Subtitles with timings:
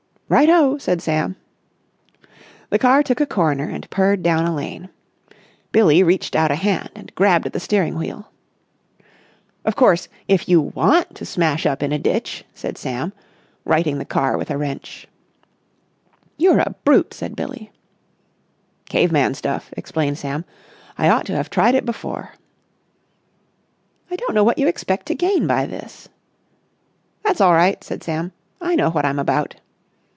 [0.33, 1.35] "Right ho!" said Sam.
[2.69, 4.87] The car took a corner and purred down a lane.
[5.73, 8.31] Billie reached out a hand and grabbed at the steering wheel.
[9.65, 13.11] "Of course, if you want to smash up in a ditch!" said Sam,
[13.65, 15.05] righting the car with a wrench.
[16.37, 17.69] "You're a brute!" said Billie.
[18.85, 20.45] "Caveman stuff," explained Sam,
[20.97, 22.35] "I ought to have tried it before."
[24.09, 26.07] "I don't know what you expect to gain by this."
[27.21, 28.31] "That's all right," said Sam,
[28.61, 29.55] "I know what I'm about."